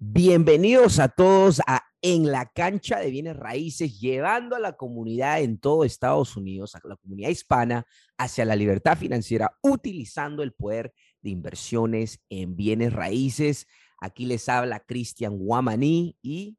[0.00, 5.58] Bienvenidos a todos a En la cancha de bienes raíces, llevando a la comunidad en
[5.58, 7.84] todo Estados Unidos, a la comunidad hispana,
[8.16, 13.66] hacia la libertad financiera, utilizando el poder de inversiones en bienes raíces.
[14.00, 16.56] Aquí les habla Cristian Guamaní y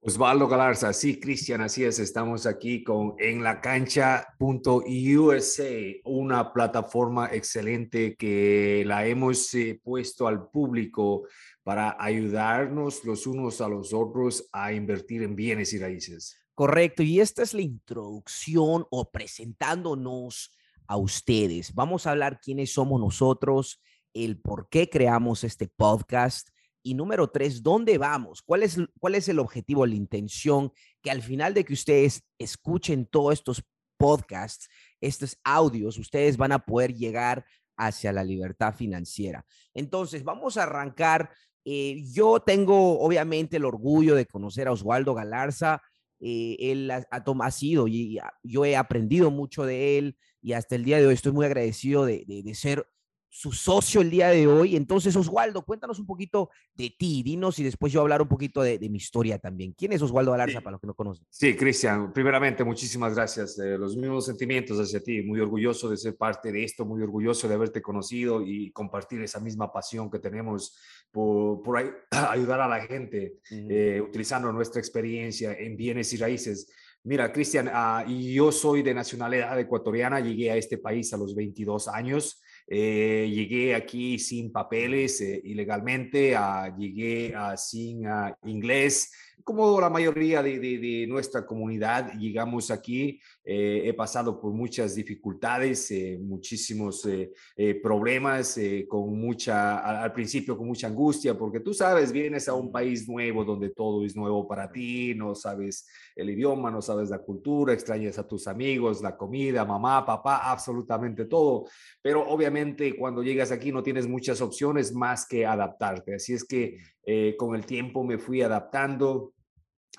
[0.00, 5.64] Osvaldo Galarza, sí, Cristian, así es, estamos aquí con en la cancha.usa,
[6.04, 11.26] una plataforma excelente que la hemos eh, puesto al público
[11.64, 16.40] para ayudarnos los unos a los otros a invertir en bienes y raíces.
[16.54, 20.56] Correcto, y esta es la introducción o presentándonos
[20.86, 21.74] a ustedes.
[21.74, 23.82] Vamos a hablar quiénes somos nosotros,
[24.14, 26.50] el por qué creamos este podcast
[26.88, 28.40] y número tres, ¿dónde vamos?
[28.40, 30.72] ¿Cuál es, ¿Cuál es el objetivo, la intención?
[31.02, 33.62] Que al final de que ustedes escuchen todos estos
[33.98, 37.44] podcasts, estos audios, ustedes van a poder llegar
[37.76, 39.44] hacia la libertad financiera.
[39.74, 41.30] Entonces, vamos a arrancar.
[41.62, 45.82] Eh, yo tengo obviamente el orgullo de conocer a Oswaldo Galarza.
[46.20, 50.84] Eh, él ha, ha, sido y yo he aprendido mucho de él y hasta el
[50.84, 52.88] día de hoy estoy muy agradecido de, de, de ser
[53.28, 54.76] su socio el día de hoy.
[54.76, 58.78] Entonces, Oswaldo, cuéntanos un poquito de ti, dinos y después yo hablar un poquito de,
[58.78, 59.72] de mi historia también.
[59.72, 61.26] ¿Quién es Oswaldo Alarza para los que no conocen?
[61.30, 63.58] Sí, Cristian, primeramente, muchísimas gracias.
[63.58, 65.22] Eh, los mismos sentimientos hacia ti.
[65.22, 69.40] Muy orgulloso de ser parte de esto, muy orgulloso de haberte conocido y compartir esa
[69.40, 70.76] misma pasión que tenemos
[71.10, 71.78] por, por
[72.10, 73.66] ayudar a la gente uh -huh.
[73.70, 76.72] eh, utilizando nuestra experiencia en bienes y raíces.
[77.04, 81.88] Mira, Cristian, uh, yo soy de nacionalidad ecuatoriana, llegué a este país a los 22
[81.88, 82.42] años.
[82.70, 88.02] Eh, llegué aquí sin papeles, eh, ilegalmente, uh, llegué uh, sin
[88.44, 89.10] inglés,
[89.42, 93.18] como la mayoría de, de, nuestra comunidad, llegamos aquí,
[93.50, 99.96] eh, he pasado por muchas dificultades, eh, muchísimos eh, eh problemas, eh, con mucha, al,
[99.96, 104.04] al, principio con mucha angustia, porque tú sabes, vienes a un país nuevo donde todo
[104.04, 108.46] es nuevo para ti, no sabes el idioma, no sabes la cultura, extrañas a tus
[108.48, 111.64] amigos, la comida, mamá, papá, absolutamente todo,
[112.02, 116.76] pero obviamente cuando llegas aquí no tienes muchas opciones más que adaptarte, así es que
[117.06, 119.32] eh, con el tiempo me fui adaptando,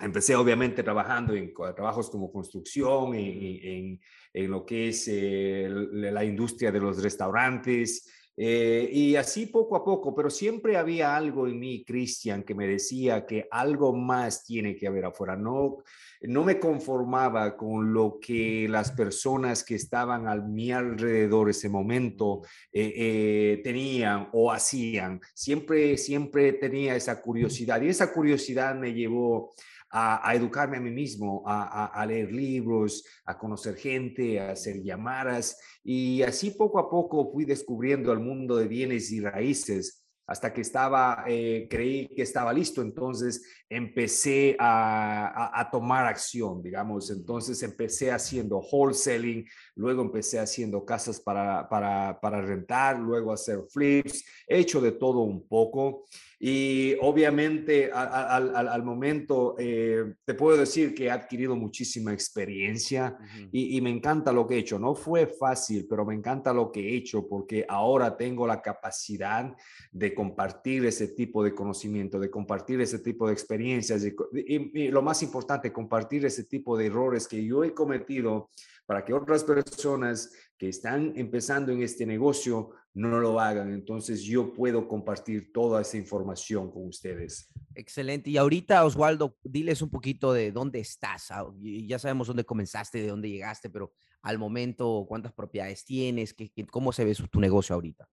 [0.00, 4.00] Empecé obviamente trabajando en trabajos como construcción, en,
[4.32, 8.06] en, lo que es eh, la industria de los restaurantes,
[8.42, 12.66] eh, y así poco a poco, pero siempre había algo en mí, Cristian, que me
[12.66, 15.36] decía que algo más tiene que haber afuera.
[15.36, 15.82] No,
[16.22, 22.40] no me conformaba con lo que las personas que estaban a mi alrededor ese momento
[22.72, 25.20] eh, eh, tenían o hacían.
[25.34, 29.52] Siempre, siempre tenía esa curiosidad y esa curiosidad me llevó
[29.90, 35.58] a, educarme a mí mismo, a, leer libros, a conocer gente, a hacer llamadas.
[35.82, 40.60] Y así poco a poco fui descubriendo el mundo de bienes y raíces hasta que
[40.60, 48.60] estaba, eh, creí que estaba listo, entonces empecé a, tomar acción, digamos, entonces empecé haciendo
[48.60, 49.44] wholesaling,
[49.80, 55.20] luego empecé haciendo casas para, para, para rentar, luego hacer flips, he hecho de todo
[55.20, 56.04] un poco
[56.42, 63.18] y obviamente al, al, al momento eh, te puedo decir que he adquirido muchísima experiencia
[63.18, 63.48] uh -huh.
[63.52, 64.78] y, y, me encanta lo que he hecho.
[64.78, 69.54] No fue fácil, pero me encanta lo que he hecho porque ahora tengo la capacidad
[69.92, 74.88] de compartir ese tipo de conocimiento, de compartir ese tipo de experiencias y, y, y
[74.90, 78.48] lo más importante, compartir ese tipo de errores que yo he cometido
[78.90, 83.72] para que otras personas que están empezando en este negocio no lo hagan.
[83.72, 87.52] Entonces yo puedo compartir toda esa información con ustedes.
[87.76, 88.30] Excelente.
[88.30, 91.30] Y ahorita, Oswaldo, diles un poquito de dónde estás.
[91.30, 93.92] Ah, ya sabemos dónde comenzaste, de dónde llegaste, pero
[94.22, 96.34] al momento, ¿cuántas propiedades tienes?
[96.34, 98.08] ¿Qué, cómo se ve tu negocio ahorita?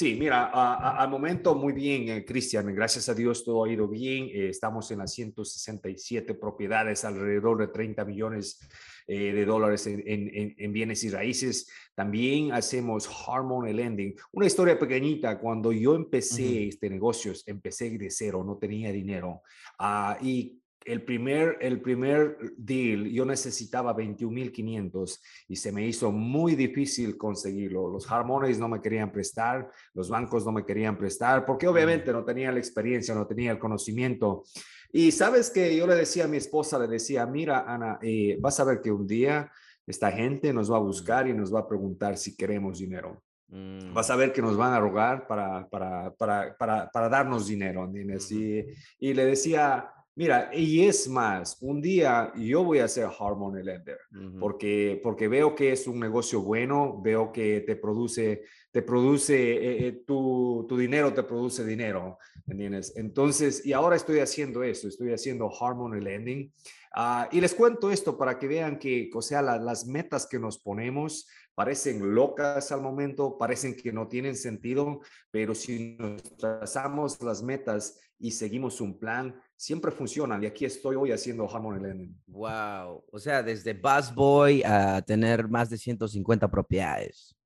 [0.00, 4.30] Sí, mira, al momento muy bien, eh, Cristian, gracias a Dios todo ha ido bien.
[4.32, 8.66] Eh, estamos en las 167 propiedades, alrededor de 30 millones
[9.06, 11.70] eh, de dólares en, en, en, bienes y raíces.
[11.94, 14.14] También hacemos Harmony Lending.
[14.32, 16.68] Una historia pequeñita, cuando yo empecé uh -huh.
[16.70, 19.42] este negocio, empecé de cero, no tenía dinero.
[19.78, 26.54] Uh, y el primer, el primer deal yo necesitaba 21.500 y se me hizo muy
[26.54, 27.88] difícil conseguirlo.
[27.88, 32.24] Los Harmonies no me querían prestar, los bancos no me querían prestar, porque obviamente no
[32.24, 34.44] tenía la experiencia, no tenía el conocimiento.
[34.92, 38.58] Y sabes que yo le decía a mi esposa, le decía, mira, Ana, eh, vas
[38.58, 39.50] a ver que un día
[39.86, 43.22] esta gente nos va a buscar y nos va a preguntar si queremos dinero.
[43.48, 43.92] Mm.
[43.92, 47.90] Vas a ver que nos van a rogar para, para, para, para, para darnos dinero.
[47.92, 54.00] y le decía, Mira, y es más, un día yo voy a hacer Harmony Lender
[54.12, 54.38] uh -huh.
[54.38, 59.86] porque, porque veo que es un negocio bueno, veo que te produce te produce, eh,
[59.88, 62.92] eh, tu, tu, dinero te produce dinero, ¿entiendes?
[62.96, 66.52] Entonces, y ahora estoy haciendo eso, estoy haciendo Harmony Lending.
[66.96, 70.58] Uh, y les cuento esto para que vean que, o sea, las metas que nos
[70.58, 75.00] ponemos parecen locas al momento, parecen que no tienen sentido,
[75.30, 80.42] pero si nos trazamos las metas y seguimos un plan, siempre funcionan.
[80.42, 82.22] Y aquí estoy hoy haciendo Harmony Lending.
[82.26, 83.04] Wow.
[83.10, 87.36] O sea, desde Buzz Boy a tener más de 150 propiedades.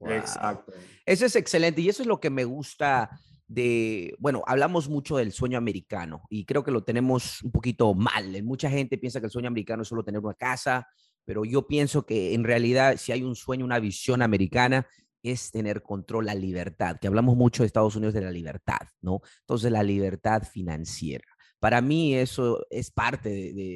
[0.00, 0.72] Exacto.
[1.04, 3.10] Eso es excelente y eso es lo que me gusta
[3.48, 8.42] de, bueno, hablamos mucho del sueño americano y creo que lo tenemos un poquito mal.
[8.44, 10.86] Mucha gente piensa que el sueño americano es solo tener una casa,
[11.24, 14.86] pero yo pienso que en realidad si hay un sueño, una visión americana,
[15.22, 19.20] es tener control, la libertad, que hablamos mucho de Estados Unidos de la libertad, ¿no?
[19.40, 21.24] Entonces, la libertad financiera.
[21.58, 23.28] Para mí eso es parte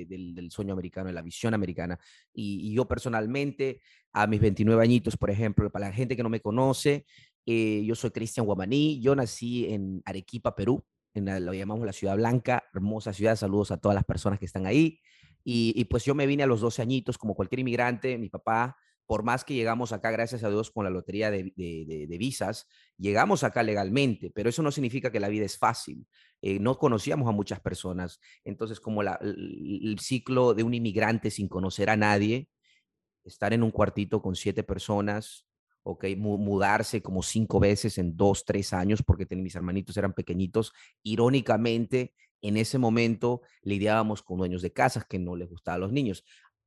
[0.09, 1.99] del, sueño americano, de la visión americana.
[2.33, 3.81] Y, yo personalmente,
[4.13, 7.07] a mis 29 añitos, por ejemplo, para la gente que no me conoce,
[7.47, 10.85] eh, yo soy Cristian Guamaní, yo nací en Arequipa, Perú,
[11.15, 14.47] en la, lo llamamos la Ciudad Blanca, hermosa ciudad, saludos a todas las personas que
[14.47, 15.01] están ahí.
[15.45, 18.77] Y, y, pues yo me vine a los 12 añitos, como cualquier inmigrante, mi papá
[19.07, 22.67] por más que llegamos acá, gracias a Dios, con la lotería de, visas,
[22.97, 26.07] llegamos acá legalmente, pero eso no significa que la vida es fácil.
[26.41, 28.21] Eh, no conocíamos a muchas personas.
[28.43, 32.49] Entonces, como el, ciclo de un inmigrante sin conocer a nadie,
[33.25, 35.47] estar en un cuartito con siete personas,
[35.83, 42.15] okay, mudarse como cinco veces en dos, tres años, porque mis hermanitos eran pequeñitos, irónicamente,
[42.41, 46.25] en ese momento lidiábamos con dueños de casas que no les gustaban los niños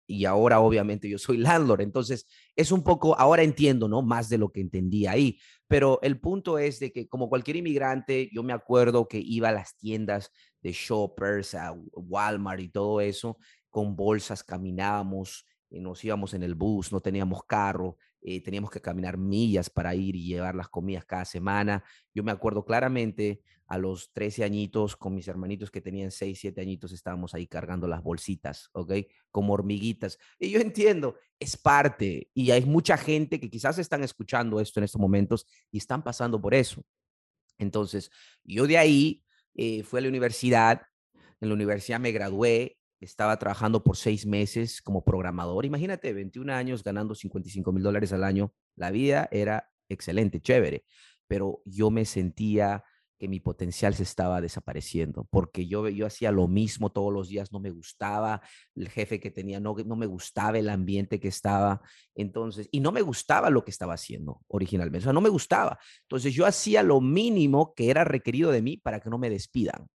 [0.08, 1.82] y ahora obviamente yo soy landlord.
[1.82, 4.02] Entonces, es un poco, ahora entiendo, ¿no?
[4.02, 5.40] Más de lo que entendía ahí.
[5.68, 9.54] Pero el punto es de que como cualquier inmigrante, yo me acuerdo que iba a
[9.54, 10.32] las tiendas
[10.62, 13.38] de shoppers, a Walmart y todo eso,
[13.70, 18.82] con bolsas, caminábamos, y nos íbamos en el bus, no teníamos carro, eh, teníamos que
[18.82, 21.84] caminar millas para ir y llevar las comidas cada semana.
[22.12, 26.60] Yo me acuerdo claramente a los 13 añitos con mis hermanitos que tenían 6, 7
[26.60, 28.94] añitos, estábamos ahí cargando las bolsitas, ¿ok?
[29.30, 30.18] Como hormiguitas.
[30.40, 32.32] Y yo entiendo, es parte.
[32.34, 36.42] Y hay mucha gente que quizás están escuchando esto en estos momentos y están pasando
[36.42, 36.84] por eso.
[37.60, 38.10] Entonces,
[38.44, 39.24] yo de ahí
[39.54, 40.82] eh, fui a la universidad.
[41.40, 45.66] En la universidad me gradué estaba trabajando por seis meses como programador.
[45.66, 48.54] Imagínate, 21 años ganando 55 mil dólares al año.
[48.76, 50.84] La vida era excelente, chévere,
[51.28, 52.84] pero yo me sentía
[53.18, 57.52] que mi potencial se estaba desapareciendo, porque yo, yo hacía lo mismo todos los días,
[57.52, 58.42] no me gustaba
[58.76, 61.82] el jefe que tenía, no, no me gustaba el ambiente que estaba,
[62.14, 65.80] entonces, y no me gustaba lo que estaba haciendo originalmente, o sea, no me gustaba.
[66.02, 69.88] Entonces yo hacía lo mínimo que era requerido de mí para que no me despidan.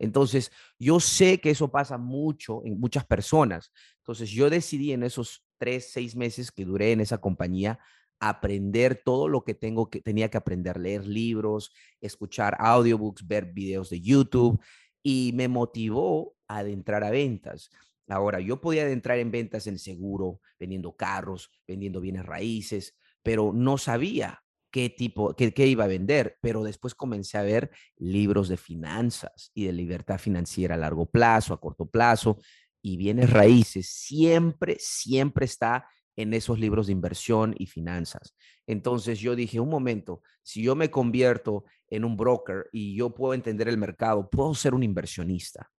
[0.00, 3.70] Entonces, yo sé que eso pasa mucho en muchas personas.
[3.98, 7.78] Entonces, yo decidí en esos tres, seis meses que duré en esa compañía
[8.18, 13.90] aprender todo lo que tengo que tenía que aprender, leer libros, escuchar audiobooks, ver videos
[13.90, 14.60] de YouTube
[15.02, 17.70] y me motivó a adentrar a ventas.
[18.08, 23.78] Ahora, yo podía adentrar en ventas en seguro, vendiendo carros, vendiendo bienes raíces, pero no
[23.78, 28.56] sabía qué tipo, qué, qué, iba a vender, pero después comencé a ver libros de
[28.56, 32.38] finanzas y de libertad financiera a largo plazo, a corto plazo,
[32.82, 35.86] y bienes raíces siempre, siempre está
[36.16, 38.34] en esos libros de inversión y finanzas.
[38.66, 43.34] Entonces yo dije, un momento, si yo me convierto en un broker y yo puedo
[43.34, 45.70] entender el mercado, puedo ser un inversionista.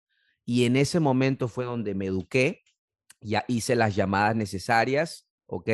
[0.46, 2.64] Y en ese momento fue donde me eduqué,
[3.22, 5.70] ya hice las llamadas necesarias, ¿ok?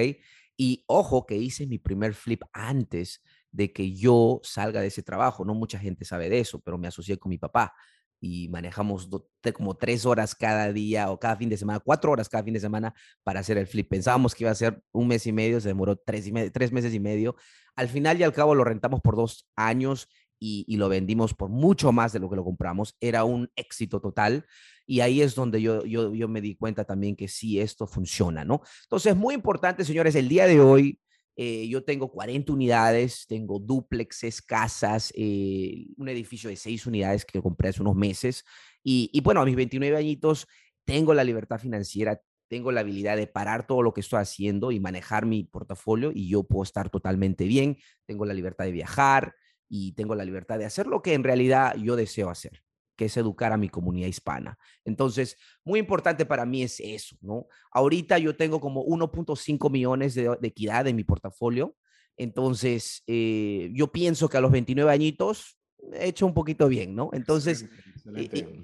[0.57, 3.21] Y ojo que hice mi primer flip antes
[3.51, 5.45] de que yo salga de ese trabajo.
[5.45, 7.73] No mucha gente sabe de eso, pero me asocié con mi papá
[8.19, 9.09] y manejamos
[9.53, 12.59] como tres horas cada día o cada fin de semana, cuatro horas cada fin de
[12.59, 13.89] semana para hacer el flip.
[13.89, 17.35] Pensábamos que iba a ser un mes y medio, se demoró tres, meses y medio.
[17.75, 20.09] Al final y al cabo lo rentamos por dos años
[20.39, 22.95] y, lo vendimos por mucho más de lo que lo compramos.
[22.99, 24.45] Era un éxito total.
[24.87, 28.43] Y ahí es donde yo, yo, yo me di cuenta también que sí, esto funciona,
[28.43, 28.61] ¿no?
[28.83, 30.99] Entonces, muy importante, señores, el día de hoy
[31.35, 37.41] eh, yo tengo 40 unidades, tengo duplexes, casas, eh, un edificio de 6 unidades que
[37.41, 38.43] compré hace unos meses.
[38.81, 40.47] Y, y bueno, a mis 29 añitos
[40.85, 44.79] tengo la libertad financiera, tengo la habilidad de parar todo lo que estoy haciendo y
[44.79, 47.77] manejar mi portafolio y yo puedo estar totalmente bien.
[48.05, 49.35] Tengo la libertad de viajar,
[49.69, 52.63] y tengo la libertad de hacer lo que en realidad yo deseo hacer,
[52.97, 54.57] que es educar a mi comunidad hispana.
[54.83, 57.47] Entonces, muy importante para mí es eso, ¿no?
[57.71, 61.75] Ahorita yo tengo como 1.5 millones de, equidad en mi portafolio.
[62.17, 65.59] Entonces, eh, yo pienso que a los 29 añitos
[65.93, 67.11] he hecho un poquito bien, ¿no?
[67.13, 67.69] Entonces,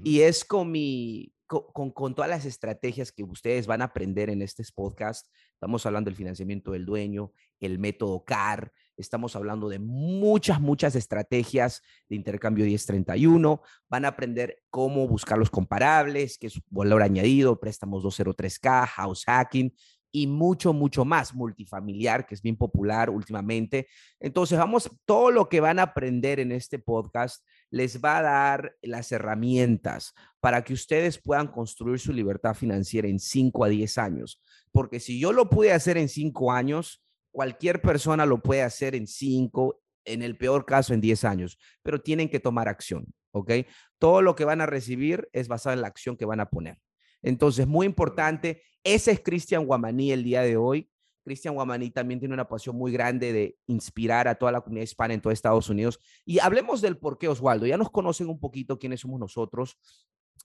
[0.03, 4.41] y, es con mi, con, con, todas las estrategias que ustedes van a aprender en
[4.41, 5.27] este podcast.
[5.53, 11.81] Estamos hablando del financiamiento del dueño, el método CAR, Estamos hablando de muchas, muchas estrategias
[12.09, 13.61] de intercambio 1031.
[13.89, 19.73] Van a aprender cómo buscar los comparables, qué es valor añadido, préstamos 203K, house hacking
[20.15, 23.87] y mucho, mucho más multifamiliar, que es bien popular últimamente.
[24.19, 28.75] Entonces, vamos, todo lo que van a aprender en este podcast les va a dar
[28.83, 34.39] las herramientas para que ustedes puedan construir su libertad financiera en 5 a 10 años.
[34.71, 39.07] Porque si yo lo pude hacer en 5 años, cualquier persona lo puede hacer en
[39.07, 43.51] 5, en el peor caso en 10 años, pero tienen que tomar acción, ¿ok?
[43.99, 46.77] Todo lo que van a recibir es basado en la acción que van a poner.
[47.21, 50.89] Entonces, muy importante, ese es Cristian Guamaní el día de hoy.
[51.23, 55.13] Cristian Guamaní también tiene una pasión muy grande de inspirar a toda la comunidad hispana
[55.13, 55.99] en todo Estados Unidos.
[56.25, 57.65] Y hablemos del por qué, Oswaldo.
[57.65, 59.79] Ya nos conocen un poquito quiénes somos nosotros.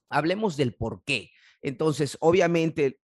[0.09, 1.33] Hablemos del por qué.
[1.61, 3.01] Entonces, obviamente,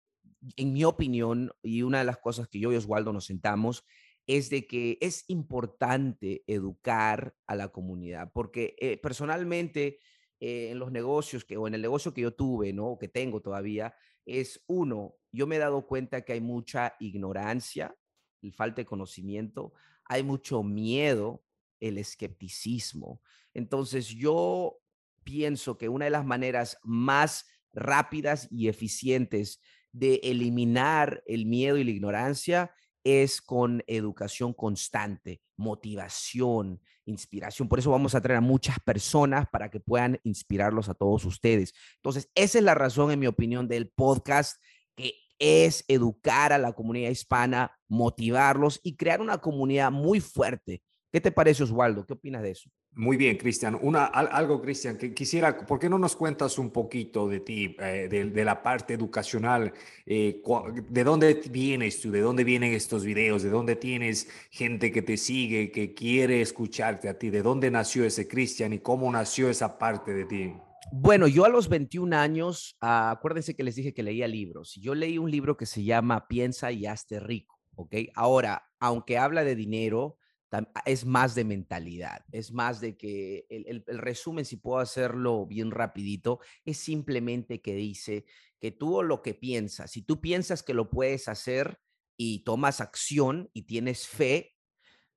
[0.55, 3.85] en mi opinión, y una de las cosas que yo y Oswaldo nos sentamos,
[4.25, 10.00] es de que es importante educar a la comunidad, porque eh, personalmente
[10.39, 12.97] eh, en los negocios que, o en el negocio que yo tuve, ¿no?
[12.97, 13.93] que tengo todavía,
[14.25, 17.95] es uno, yo me he dado cuenta que hay mucha ignorancia,
[18.51, 19.73] falta de conocimiento,
[20.05, 21.43] hay mucho miedo,
[21.79, 23.21] el escepticismo.
[23.53, 24.79] Entonces yo
[25.23, 29.59] pienso que una de las maneras más rápidas y eficientes
[29.93, 32.71] de eliminar el miedo y la ignorancia
[33.03, 37.67] es con educación constante, motivación, inspiración.
[37.67, 41.73] Por eso vamos a traer a muchas personas para que puedan inspirarlos a todos ustedes.
[41.97, 44.62] Entonces, esa es la razón, en mi opinión, del podcast,
[44.95, 50.81] que es educar a la comunidad hispana, motivarlos y crear una comunidad muy fuerte.
[51.12, 52.05] ¿Qué te parece, Oswaldo?
[52.05, 52.69] ¿Qué opinas de eso?
[52.95, 53.79] Muy bien, Cristian.
[54.13, 58.45] Algo, Cristian, que quisiera, ¿por qué no nos cuentas un poquito de ti, eh, de,
[58.45, 59.73] la parte educacional?
[60.05, 60.43] Eh,
[60.89, 62.12] ¿De dónde vienes tú?
[62.12, 63.41] ¿De dónde vienen estos videos?
[63.41, 67.31] ¿De dónde tienes gente que te sigue, que quiere escucharte a ti?
[67.31, 70.53] ¿De dónde nació ese Cristian y cómo nació esa parte de ti?
[70.91, 74.75] Bueno, yo a los 21 años, ah, acuérdense que les dije que leía libros.
[74.75, 77.95] Yo leí un libro que se llama Piensa y hazte rico, ¿ok?
[78.13, 80.17] Ahora, aunque habla de dinero,
[80.86, 86.39] es más de mentalidad, es más de que el, resumen, si puedo hacerlo bien rapidito,
[86.65, 88.25] es simplemente que dice
[88.60, 91.79] que tú lo que piensas, si tú piensas que lo puedes hacer
[92.17, 94.55] y tomas acción y tienes fe,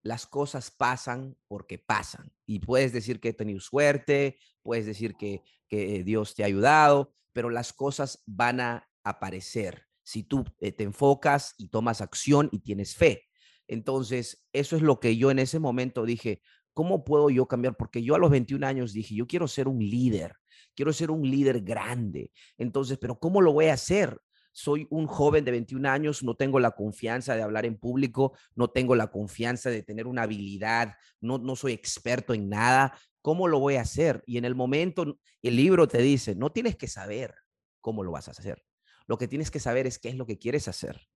[0.02, 2.32] las cosas pasan porque pasan.
[2.46, 7.14] Y puedes decir que he tenido suerte, puedes decir que, que Dios te ha ayudado,
[7.32, 12.60] pero las cosas van a aparecer si tú eh, te enfocas y tomas acción y
[12.60, 13.25] tienes fe.
[13.68, 16.40] Entonces, eso es lo que yo en ese momento dije,
[16.72, 17.76] ¿cómo puedo yo cambiar?
[17.76, 20.36] Porque yo a los 21 años dije, yo quiero ser un líder,
[20.74, 22.30] quiero ser un líder grande.
[22.58, 24.20] Entonces, pero ¿cómo lo voy a hacer?
[24.52, 28.70] Soy un joven de 21 años, no tengo la confianza de hablar en público, no
[28.70, 32.98] tengo la confianza de tener una habilidad, no, no soy experto en nada.
[33.20, 34.22] ¿Cómo lo voy a hacer?
[34.26, 37.34] Y en el momento, el libro te dice, no tienes que saber
[37.80, 38.64] cómo lo vas a hacer.
[39.06, 41.06] Lo que tienes que saber es qué es lo que quieres hacer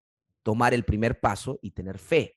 [0.43, 2.37] tomar el primer paso y tener fe.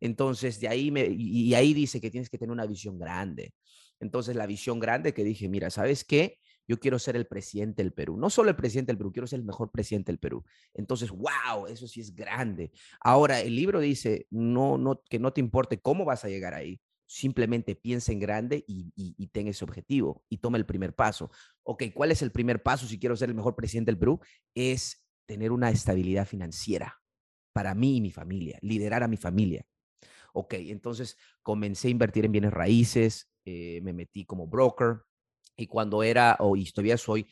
[0.00, 3.54] Entonces, de ahí me, y ahí dice que tienes que tener una visión grande.
[4.00, 6.38] Entonces, la visión grande que dije, mira, ¿sabes qué?
[6.68, 8.16] Yo quiero ser el presidente del Perú.
[8.16, 10.44] No solo el presidente del Perú, quiero ser el mejor presidente del Perú.
[10.74, 12.70] Entonces, wow, eso sí es grande.
[13.00, 16.80] Ahora, el libro dice, no, no, que no te importe cómo vas a llegar ahí.
[17.06, 21.30] Simplemente piensa en grande y, y, y ten ese objetivo y toma el primer paso.
[21.62, 24.20] Ok, ¿cuál es el primer paso si quiero ser el mejor presidente del Perú?
[24.54, 27.00] Es tener una estabilidad financiera
[27.54, 29.64] para mí y mi familia, liderar a mi familia.
[30.40, 34.98] Ok, entonces comencé a invertir en bienes raíces, eh, me metí como broker
[35.56, 37.26] y cuando era, o y todavía soy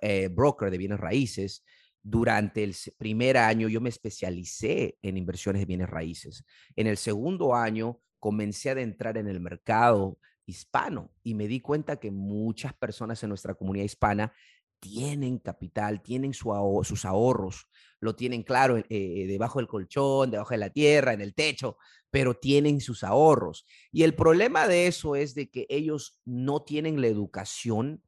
[0.00, 1.64] eh, broker de bienes raíces,
[2.00, 6.44] durante el primer año yo me especialicé en inversiones de bienes raíces.
[6.76, 11.96] En el segundo año comencé a adentrar en el mercado hispano y me di cuenta
[11.96, 14.32] que muchas personas en nuestra comunidad hispana
[14.78, 17.66] tienen capital, tienen sus ahorros,
[18.06, 21.76] lo tienen claro eh, debajo del colchón, debajo de la tierra, en el techo,
[22.10, 23.66] pero tienen sus ahorros.
[23.92, 28.02] Y el problema de eso es de que ellos no tienen la educación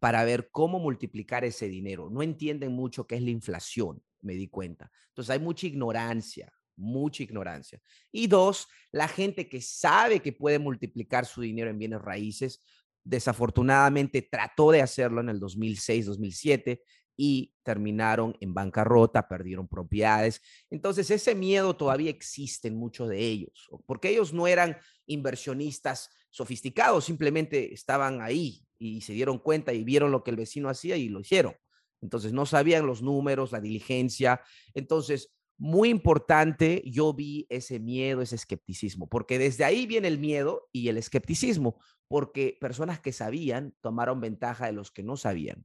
[0.00, 2.08] para ver cómo multiplicar ese dinero.
[2.10, 4.90] No entienden mucho qué es la inflación, me di cuenta.
[5.08, 7.80] Entonces hay mucha ignorancia, mucha ignorancia.
[8.10, 12.64] Y dos, la gente que sabe que puede multiplicar su dinero en bienes raíces,
[13.04, 16.82] desafortunadamente trató de hacerlo en el 2006, 2007
[17.16, 20.40] y terminaron en bancarrota, perdieron propiedades.
[20.70, 24.76] Entonces, ese miedo todavía existe en muchos de ellos, porque ellos no eran
[25.06, 30.68] inversionistas sofisticados, simplemente estaban ahí y se dieron cuenta y vieron lo que el vecino
[30.68, 31.54] hacía y lo hicieron.
[32.00, 34.40] Entonces, no sabían los números, la diligencia.
[34.74, 40.68] Entonces, muy importante, yo vi ese miedo, ese escepticismo, porque desde ahí viene el miedo
[40.72, 41.78] y el escepticismo,
[42.08, 45.64] porque personas que sabían tomaron ventaja de los que no sabían.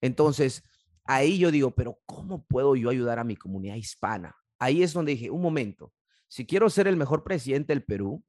[0.00, 0.62] Entonces,
[1.04, 4.34] ahí yo digo, pero ¿cómo puedo yo ayudar a mi comunidad hispana?
[4.58, 5.92] Ahí es donde dije, un momento,
[6.28, 8.24] si quiero ser el mejor presidente del Perú,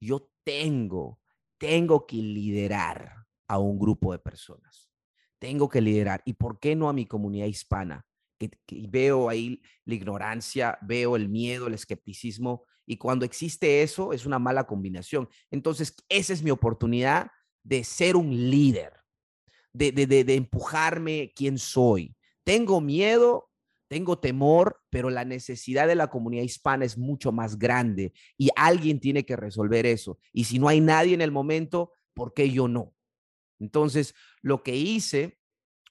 [0.00, 1.20] yo tengo,
[1.58, 4.90] tengo que liderar a un grupo de personas.
[5.38, 6.22] Tengo que liderar.
[6.24, 8.04] ¿Y por qué no a mi comunidad hispana?
[8.38, 8.50] Que,
[8.88, 12.64] veo ahí la ignorancia, veo el miedo, el escepticismo.
[12.86, 15.28] Y cuando existe eso, es una mala combinación.
[15.50, 17.30] Entonces, esa es mi oportunidad
[17.62, 18.92] de ser un líder,
[19.78, 22.16] de, de, de, empujarme quién soy.
[22.44, 23.50] Tengo miedo,
[23.88, 29.00] tengo temor, pero la necesidad de la comunidad hispana es mucho más grande y alguien
[29.00, 30.18] tiene que resolver eso.
[30.32, 32.94] Y si no hay nadie en el momento, ¿por qué yo no?
[33.60, 35.38] Entonces, lo que hice,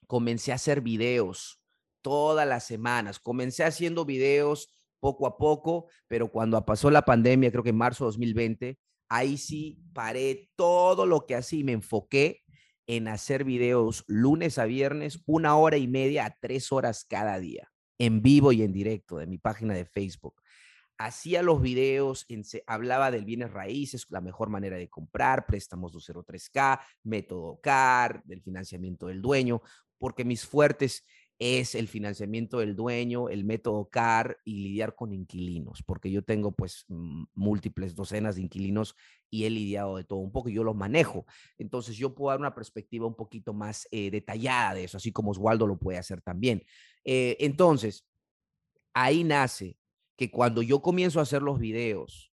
[0.06, 1.62] comencé a hacer videos
[2.02, 3.20] todas las semanas.
[3.20, 8.06] Comencé haciendo videos poco a poco, pero cuando pasó la pandemia, creo que en marzo
[8.06, 8.80] de 2020,
[9.10, 12.44] ahí sí paré todo lo que hacía y me enfoqué
[12.88, 17.70] en hacer videos lunes a viernes, una hora y media a tres horas cada día
[18.00, 20.42] en vivo y en directo de mi página de Facebook.
[21.00, 22.26] Hacía los videos,
[22.66, 29.08] hablaba del bienes raíces, la mejor manera de comprar, préstamos 203K, método CAR, del financiamiento
[29.08, 29.62] del dueño,
[30.00, 31.06] porque mis fuertes
[31.40, 36.52] es el financiamiento del dueño, el método CAR y lidiar con inquilinos, porque yo tengo
[36.52, 38.96] pues múltiples docenas de inquilinos
[39.30, 41.26] y he lidiado de todo un poco y yo los manejo.
[41.58, 45.32] Entonces yo puedo dar una perspectiva un poquito más eh, detallada de eso, así como
[45.32, 46.64] Oswaldo lo puede hacer también.
[47.04, 48.08] Eh, entonces,
[48.94, 49.78] ahí nace
[50.16, 52.32] que cuando yo comienzo a hacer los videos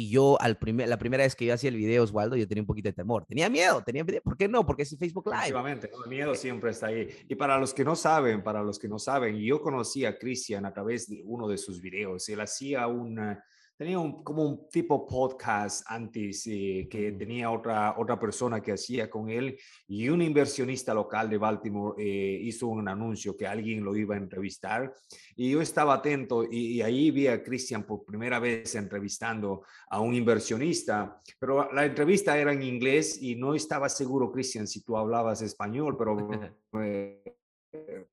[0.00, 2.62] y yo al primer, la primera vez que yo hacía el video, Oswaldo, yo tenía
[2.62, 3.26] un poquito de temor.
[3.26, 4.22] Tenía miedo, tenía miedo.
[4.22, 4.64] ¿Por qué no?
[4.64, 5.54] Porque es Facebook Live.
[5.92, 7.06] El miedo siempre está ahí.
[7.28, 10.64] Y para los que no saben, para los que no saben, yo conocí a Cristian
[10.64, 12.26] a través de uno de sus videos.
[12.30, 13.44] Él hacía una
[13.80, 19.08] tenía un, como un tipo podcast antes eh, que tenía otra, otra persona que hacía
[19.08, 19.58] con él
[19.88, 24.18] y un inversionista local de Baltimore eh, hizo un anuncio que alguien lo iba a
[24.18, 24.92] entrevistar
[25.34, 30.12] y yo estaba atento y, ahí vi a Christian por primera vez entrevistando a un
[30.12, 35.40] inversionista, pero la entrevista era en inglés y no estaba seguro, Christian, si tú hablabas
[35.40, 36.28] español, pero...
[36.72, 37.39] Eh,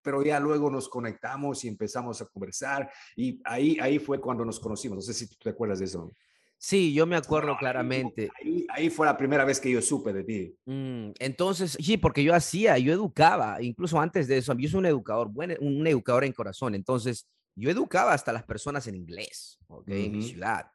[0.01, 4.59] pero ya luego nos conectamos y empezamos a conversar y ahí, ahí fue cuando nos
[4.59, 4.97] conocimos.
[4.97, 6.11] No sé si tú te acuerdas de eso.
[6.59, 8.29] Sí, yo me acuerdo claramente.
[8.69, 10.55] Ahí, fue la primera vez que yo supe de ti.
[10.65, 14.85] Mm, entonces, sí, porque yo hacía, yo educaba, incluso antes de eso, yo soy un
[14.87, 19.89] educador, bueno, un educador en corazón, entonces yo educaba hasta las personas en inglés, ¿ok?
[19.89, 20.71] En mi ciudad.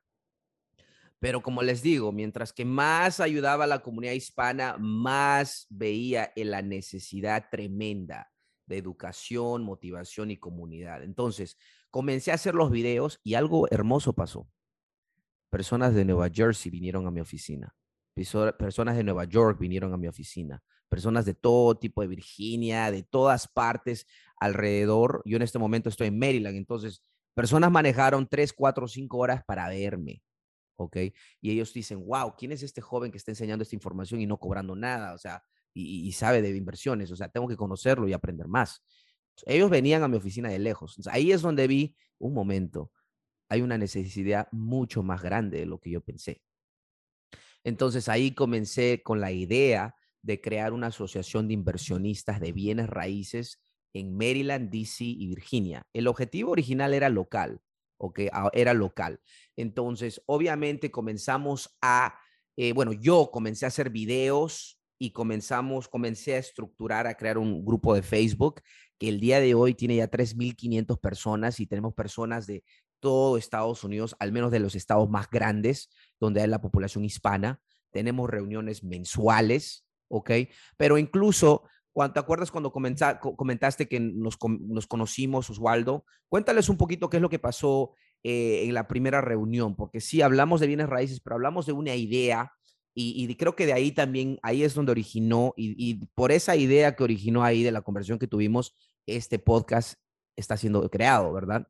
[1.19, 6.51] Pero como les digo, mientras que más ayudaba a la comunidad hispana, más veía en
[6.51, 8.32] la necesidad tremenda
[8.67, 11.03] de educación, motivación y comunidad.
[11.03, 11.57] Entonces,
[11.91, 14.49] comencé a hacer los videos y algo hermoso pasó.
[15.51, 17.75] Personas de Nueva Jersey vinieron a mi oficina.
[18.15, 20.63] Personas de Nueva York vinieron a mi oficina.
[20.89, 24.07] Personas de todo tipo de Virginia, de todas partes
[24.39, 25.23] alrededor.
[25.25, 27.03] Yo en este momento estoy en Maryland, entonces
[27.35, 30.23] personas manejaron tres, cuatro, cinco horas para verme.
[30.77, 30.97] ¿ok?
[31.41, 34.39] Y ellos dicen, wow, ¿quién es este joven que está enseñando esta información y no
[34.39, 35.15] cobrando nada?
[35.15, 35.43] O sea,
[35.75, 38.85] y, sabe de inversiones, o sea, tengo que conocerlo y aprender más.
[39.47, 41.01] Ellos venían a mi oficina de lejos.
[41.11, 42.93] ahí es donde vi un momento,
[43.49, 46.43] hay una necesidad mucho más grande de lo que yo pensé.
[47.65, 53.61] Entonces ahí comencé con la idea de crear una asociación de inversionistas de bienes raíces
[53.93, 55.87] en Maryland, DC y Virginia.
[55.93, 57.61] El objetivo original era local,
[57.99, 58.21] ¿ok?
[58.53, 59.21] Era local.
[59.57, 62.19] Entonces, obviamente comenzamos a,
[62.57, 67.65] eh, bueno, yo comencé a hacer videos y comenzamos, comencé a estructurar, a crear un
[67.65, 68.63] grupo de Facebook
[69.01, 72.63] que el día de hoy tiene ya 3.500 personas y tenemos personas de
[73.01, 77.61] todo Estados Unidos, al menos de los estados más grandes, donde hay la población hispana.
[77.91, 80.31] Tenemos reuniones mensuales, ¿ok?
[80.77, 81.65] Pero incluso,
[82.15, 86.05] ¿te acuerdas cuando comentaste que nos, nos, conocimos, Oswaldo?
[86.29, 90.23] Cuéntales un poquito qué es lo que pasó eh, en la primera reunión, porque sí,
[90.23, 92.53] hablamos de bienes raíces, pero hablamos de una idea
[92.95, 97.05] y, creo que de ahí también, ahí es donde originó, y, por esa idea que
[97.05, 98.77] originó ahí de la conversación que tuvimos,
[99.07, 99.99] este podcast
[100.37, 101.67] está siendo creado, ¿verdad?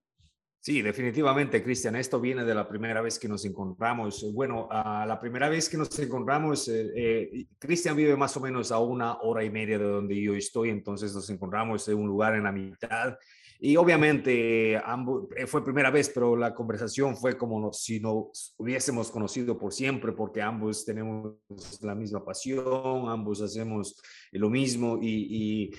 [0.61, 1.97] Sí, definitivamente, Cristian.
[1.97, 4.25] Esto viene de la primera vez que nos encontramos.
[4.33, 8.79] Bueno, la primera vez que nos encontramos, eh, eh, Cristian vive más o menos a
[8.79, 12.45] una hora y media de donde yo estoy, entonces nos encontramos en un lugar en
[12.45, 13.17] la mitad
[13.65, 19.11] y obviamente ambos, eh, fue primera vez, pero la conversación fue como si nos hubiésemos
[19.11, 21.37] conocido por siempre, porque ambos tenemos
[21.81, 25.71] la misma pasión, ambos hacemos lo mismo y,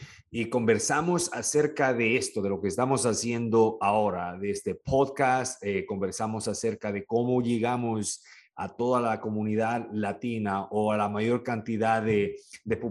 [0.50, 5.86] conversamos acerca de esto, de lo que estamos haciendo ahora, de este este podcast, eh,
[5.86, 8.24] conversamos acerca de cómo llegamos
[8.56, 12.36] a toda la comunidad latina o a la mayor cantidad de,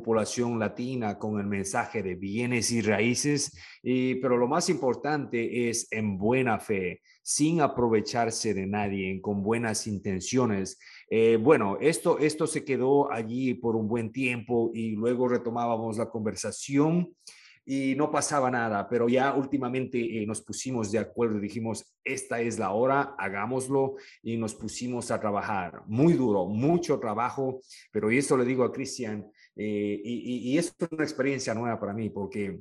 [0.03, 5.87] población latina con el mensaje de bienes y raíces, y, pero lo más importante es
[5.92, 10.79] en buena fe, sin aprovecharse de nadie, con buenas intenciones.
[11.09, 16.11] Eh, bueno, esto, esto se quedó allí por un buen tiempo y luego retomábamos la
[16.11, 17.14] conversación
[17.64, 22.59] y no pasaba nada, pero ya últimamente eh, nos pusimos de acuerdo, dijimos, esta es
[22.59, 25.83] la hora, hagámoslo y nos pusimos a trabajar.
[25.87, 27.61] Muy duro, mucho trabajo,
[27.92, 32.61] pero eso le digo a Cristian, eh, y, es una experiencia nueva para mí porque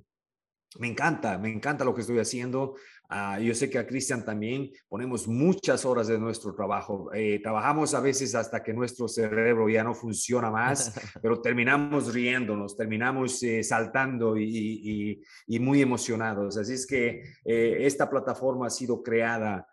[0.80, 2.76] me encanta, me encanta lo que estoy haciendo.
[3.14, 7.12] Ah, yo sé que a Cristian también ponemos muchas horas de nuestro trabajo.
[7.14, 12.78] Eh, trabajamos a veces hasta que nuestro cerebro ya no funciona más, pero terminamos riéndonos,
[12.78, 15.22] terminamos eh, saltando y,
[15.60, 16.56] muy emocionados.
[16.56, 19.68] Así es que eh, esta plataforma ha sido creada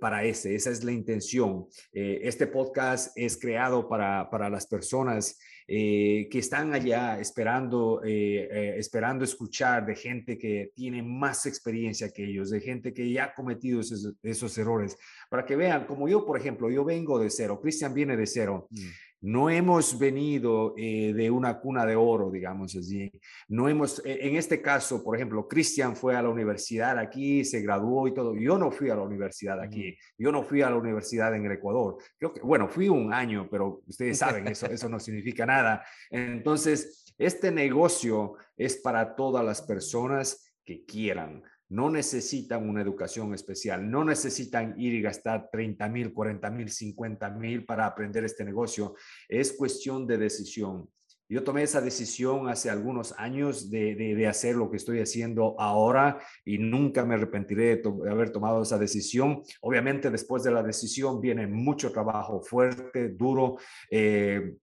[0.00, 1.66] para ese, esa es la intención.
[1.92, 5.36] este podcast es creado para, para las personas
[5.70, 12.08] eh, que están allá esperando, eh, eh, esperando escuchar de gente que tiene más experiencia
[12.08, 14.96] que ellos, de gente que ya ha cometido esos, errores,
[15.30, 18.68] para que vean, como yo, por ejemplo, yo vengo de cero, Cristian viene de cero.
[18.70, 18.78] Mm
[19.20, 23.10] no hemos venido eh, de una cuna de oro, digamos así.
[23.48, 27.60] No hemos, e, en este caso, por ejemplo, Cristian fue a la universidad aquí, se
[27.60, 28.36] graduó y todo.
[28.36, 29.96] Yo no fui a la universidad aquí.
[30.16, 31.96] Yo no fui a la universidad en el Ecuador.
[32.16, 35.84] Creo que, bueno, fui un año, pero ustedes saben, eso, eso no significa nada.
[36.10, 43.90] Entonces, este negocio es para todas las personas que quieran no necesitan una educación especial,
[43.90, 48.94] no necesitan ir y gastar 30 mil, 40 mil, 50 mil para aprender este negocio.
[49.28, 50.88] Es cuestión de decisión.
[51.30, 56.56] Yo tomé esa decisión hace algunos años de, hacer lo que estoy haciendo ahora y
[56.56, 59.42] nunca me arrepentiré de, haber tomado esa decisión.
[59.60, 63.58] Obviamente después de la decisión viene mucho trabajo fuerte, duro,
[63.90, 64.54] eh,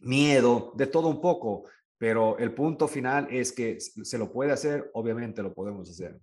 [0.00, 1.64] miedo, de todo un poco,
[1.96, 6.20] pero el punto final es que se lo puede hacer, obviamente lo podemos hacer.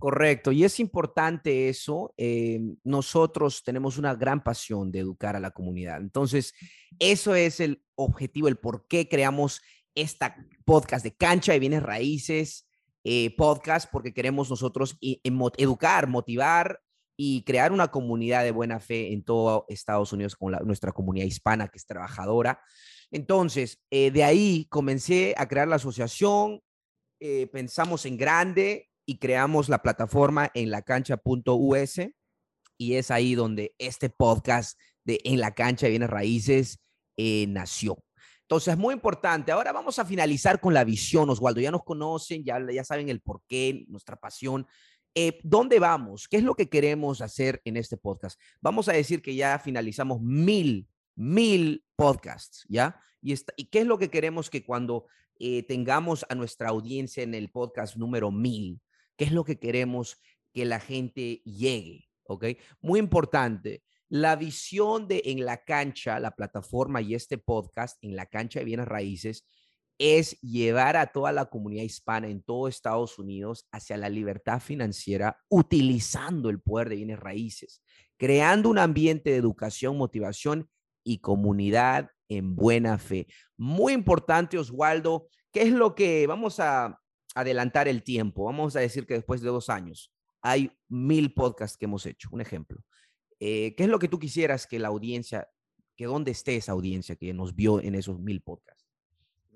[0.00, 2.14] Correcto, y es importante eso.
[2.16, 6.00] Eh, nosotros tenemos una gran pasión de educar a la comunidad.
[6.00, 6.54] Entonces,
[6.98, 9.60] eso es el objetivo, el por qué creamos
[9.94, 12.66] esta podcast de cancha de bienes raíces,
[13.04, 16.80] eh, podcast, porque queremos nosotros educar, motivar
[17.14, 21.68] y crear una comunidad de buena fe en todo Estados Unidos con nuestra comunidad hispana
[21.68, 22.62] que es trabajadora.
[23.10, 26.62] Entonces, eh, de ahí comencé a crear la asociación,
[27.52, 32.00] pensamos en grande, y creamos la plataforma en la cancha.us
[32.78, 36.78] y es ahí donde este podcast de En la cancha de raíces
[37.16, 38.04] eh, nació.
[38.42, 39.50] Entonces, muy importante.
[39.50, 41.60] Ahora vamos a finalizar con la visión, Oswaldo.
[41.60, 44.64] Ya nos conocen, ya, ya saben el porqué, nuestra pasión.
[45.16, 46.28] Eh, ¿Dónde vamos?
[46.28, 48.40] ¿Qué es lo que queremos hacer en este podcast?
[48.60, 53.00] Vamos a decir que ya finalizamos mil, mil podcasts, ¿ya?
[53.20, 55.06] Y, ¿Y qué es lo que queremos que cuando
[55.40, 58.80] eh, tengamos a nuestra audiencia en el podcast número mil,
[59.20, 60.18] ¿Qué es lo que queremos
[60.54, 62.08] que la gente llegue?
[62.22, 62.46] ¿Ok?
[62.80, 63.82] Muy importante.
[64.08, 68.64] La visión de En la cancha, la plataforma y este podcast, En la cancha de
[68.64, 69.46] bienes raíces,
[69.98, 75.38] es llevar a toda la comunidad hispana en todo Estados Unidos hacia la libertad financiera
[75.50, 77.82] utilizando el poder de bienes raíces,
[78.16, 80.70] creando un ambiente de educación, motivación
[81.04, 83.26] y comunidad en buena fe.
[83.58, 86.98] Muy importante, Oswaldo, ¿qué es lo que vamos a
[87.34, 90.12] adelantar el tiempo, vamos a decir que después de dos años
[90.42, 92.82] hay mil podcasts que hemos hecho, un ejemplo.
[93.38, 95.48] Eh, ¿Qué es lo que tú quisieras que la audiencia,
[95.96, 98.86] que dónde esté esa audiencia que nos vio en esos mil podcasts?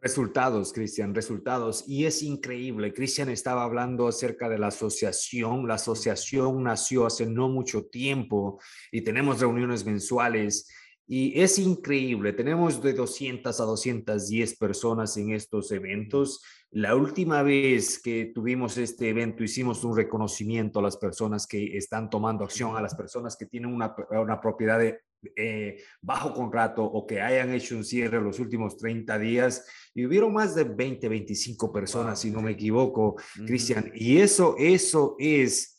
[0.01, 1.85] Resultados, Cristian, resultados.
[1.89, 2.93] Y es increíble.
[2.93, 5.67] Cristian estaba hablando acerca de la asociación.
[5.67, 8.61] La asociación nació hace no mucho tiempo
[8.93, 10.69] y tenemos reuniones mensuales
[11.07, 16.43] y es increíble, tenemos de 200 a 210 personas en estos eventos.
[16.75, 22.11] La última vez que tuvimos este evento hicimos un reconocimiento a las personas que están
[22.11, 24.99] tomando acción, a las personas que tienen una, una propiedad de,
[25.37, 29.65] eh, bajo contrato o que hayan hecho un cierre los últimos 30 días.
[29.95, 33.15] Y hubieron más de 20, 25 personas, si no me equivoco,
[33.47, 33.93] Cristian.
[33.95, 35.74] Y eso, eso es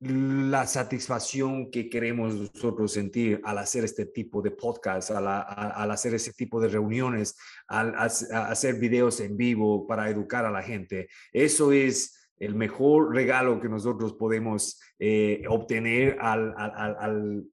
[0.00, 6.32] la satisfacción que queremos nosotros sentir al hacer este tipo de podcast, al, hacer ese
[6.32, 11.08] tipo de reuniones, al, hacer videos en vivo para educar a la gente.
[11.32, 17.44] Eso es el mejor regalo que nosotros podemos eh, obtener al, al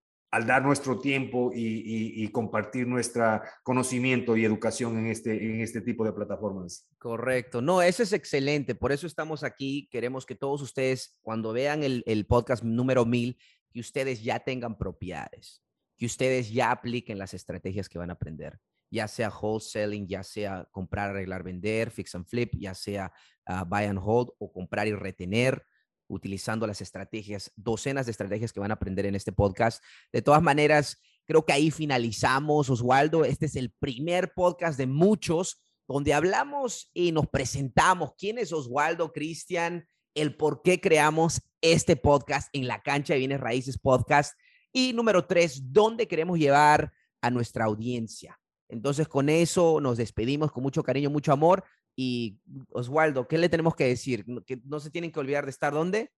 [0.43, 6.11] dar nuestro tiempo y, compartir nuestro conocimiento y educación en este, en este tipo de
[6.11, 6.89] plataformas.
[6.97, 7.61] Correcto.
[7.61, 8.75] No, eso es excelente.
[8.75, 9.87] Por eso estamos aquí.
[9.91, 13.37] Queremos que todos ustedes, cuando vean el, el podcast número 1000,
[13.71, 15.61] que ustedes ya tengan propiedades,
[15.97, 20.67] que ustedes ya apliquen las estrategias que van a aprender, ya sea wholesaling, ya sea
[20.71, 23.11] comprar, arreglar, vender, fix and flip, ya sea
[23.45, 25.63] ah, buy and hold o comprar y retener
[26.07, 29.83] utilizando las estrategias, docenas de estrategias que van a aprender en este podcast.
[30.11, 33.25] De todas maneras, creo que ahí finalizamos, Oswaldo.
[33.25, 39.11] Este es el primer podcast de muchos donde hablamos y nos presentamos quién es Oswaldo,
[39.11, 44.37] Cristian, el por qué creamos este podcast en la cancha de bienes raíces podcast.
[44.71, 46.91] Y número tres, dónde queremos llevar
[47.21, 48.39] a nuestra audiencia.
[48.67, 51.63] Entonces, con eso nos despedimos con mucho cariño, mucho amor.
[51.95, 52.37] Y
[52.71, 54.25] Oswaldo, ¿qué le tenemos que decir?
[54.45, 56.11] Que no se tienen que olvidar de estar dónde?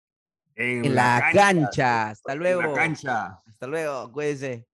[0.55, 2.09] En, la, cancha.
[2.09, 2.61] Hasta luego.
[2.61, 3.41] En la cancha.
[3.45, 4.67] Hasta luego, cuídense.